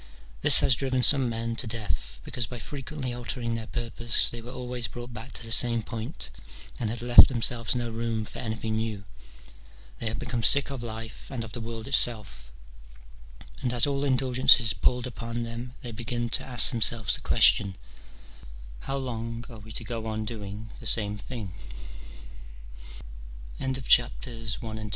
This 0.41 0.61
has 0.61 0.75
driven 0.75 1.03
some 1.03 1.29
men 1.29 1.55
to 1.57 1.67
death, 1.67 2.21
because 2.23 2.47
by 2.47 2.57
frequently 2.57 3.13
altering 3.13 3.53
their 3.53 3.67
purpose 3.67 4.31
they 4.31 4.41
were 4.41 4.49
always 4.51 4.87
brought 4.87 5.13
back 5.13 5.31
to 5.33 5.43
the 5.43 5.51
same 5.51 5.83
point, 5.83 6.31
and 6.79 6.89
had 6.89 7.03
left 7.03 7.27
themselves 7.27 7.75
no 7.75 7.91
room 7.91 8.25
for 8.25 8.39
anything 8.39 8.77
new. 8.77 9.03
They 9.99 10.07
had 10.07 10.17
become 10.17 10.41
sick 10.41 10.71
of 10.71 10.81
life 10.81 11.29
and 11.29 11.43
of 11.43 11.51
the 11.51 11.61
world 11.61 11.87
itself, 11.87 12.51
and 13.61 13.71
as 13.71 13.85
all 13.85 14.03
indulgences 14.03 14.73
palled 14.73 15.05
upon 15.05 15.43
them 15.43 15.75
they 15.83 15.91
began 15.91 16.29
to 16.29 16.43
ask 16.45 16.71
themselves 16.71 17.13
the 17.13 17.21
question," 17.21 17.75
How 18.87 18.97
long 18.97 19.45
are 19.53 19.59
we 19.59 19.71
to 19.73 19.83
go 19.83 20.07